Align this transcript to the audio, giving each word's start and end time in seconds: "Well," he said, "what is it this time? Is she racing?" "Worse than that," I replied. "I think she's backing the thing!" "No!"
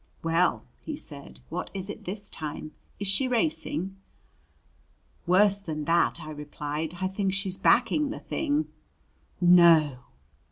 "Well," 0.23 0.63
he 0.83 0.95
said, 0.95 1.41
"what 1.49 1.69
is 1.75 1.87
it 1.87 2.05
this 2.05 2.27
time? 2.27 2.71
Is 2.99 3.07
she 3.07 3.27
racing?" 3.27 3.97
"Worse 5.27 5.61
than 5.61 5.85
that," 5.85 6.23
I 6.23 6.31
replied. 6.31 6.95
"I 7.01 7.07
think 7.07 7.33
she's 7.35 7.55
backing 7.55 8.09
the 8.09 8.19
thing!" 8.19 8.65
"No!" 9.39 9.99